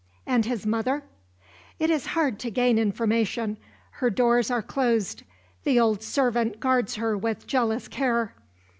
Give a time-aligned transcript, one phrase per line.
[0.25, 1.03] "And his mother?"
[1.77, 3.57] "It is hard to gain information.
[3.91, 5.21] Her doors are closed;
[5.63, 8.33] the old servant guards her with jealous care.